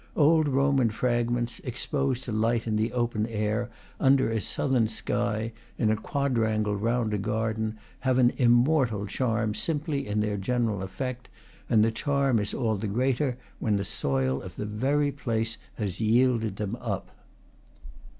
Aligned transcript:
Old 0.15 0.47
Roman 0.47 0.89
fragments, 0.89 1.61
ex 1.63 1.85
posed 1.85 2.23
to 2.23 2.31
light 2.31 2.65
in 2.65 2.75
the 2.75 2.91
open 2.91 3.27
air, 3.27 3.69
under 3.99 4.31
a 4.31 4.41
southern 4.41 4.87
sky, 4.87 5.51
in 5.77 5.91
a 5.91 5.95
quadrangle 5.95 6.75
round 6.75 7.13
a 7.13 7.19
garden, 7.19 7.77
have 7.99 8.17
an 8.17 8.31
immortal 8.37 9.05
charm 9.05 9.53
simply 9.53 10.07
in 10.07 10.19
their 10.19 10.37
general 10.37 10.81
effect; 10.81 11.29
and 11.69 11.83
the 11.83 11.91
charm 11.91 12.39
is 12.39 12.51
all 12.51 12.77
the 12.77 12.87
greater 12.87 13.37
when 13.59 13.75
the 13.75 13.85
soil 13.85 14.41
of 14.41 14.55
the 14.55 14.65
very 14.65 15.11
place 15.11 15.59
has 15.75 15.99
yielded 15.99 16.55
them 16.55 16.75
up. 16.77 17.11